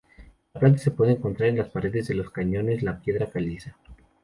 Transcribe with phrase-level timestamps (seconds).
[0.55, 3.77] La planta se puede encontrar en las paredes de los cañones la piedra caliza.